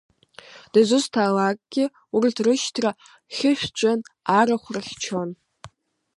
[0.73, 2.91] Дызусҭазаалакгьы урҭ рышьҭра
[3.35, 3.99] хьышьцәан,
[4.37, 5.29] арахә рыхьчон.